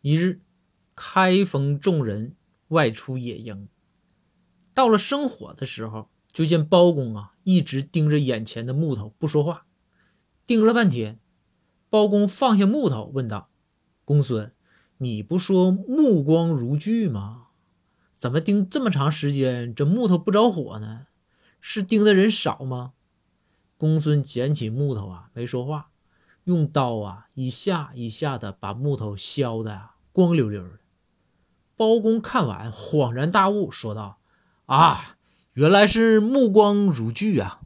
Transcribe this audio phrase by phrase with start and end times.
[0.00, 0.40] 一日，
[0.94, 2.34] 开封众人
[2.68, 3.68] 外出野营，
[4.72, 9.66] 到了生火的时候，就见包公啊一直盯着眼前的木头不说话，
[10.46, 11.18] 盯了半天。
[11.90, 13.48] 包公放下木头，问道
[14.04, 14.52] ：“公孙，
[14.98, 17.46] 你不说目光如炬吗？
[18.12, 21.06] 怎么盯这么长时间，这木头不着火呢？
[21.60, 22.92] 是盯的人少吗？”
[23.78, 25.90] 公孙捡起木头啊，没说话，
[26.48, 30.78] 用刀啊一下一下的把木头削的光溜溜的。
[31.76, 34.18] 包公看完，恍然大悟，说道
[34.64, 35.18] ：“啊，
[35.52, 37.60] 原来是目光如炬啊！”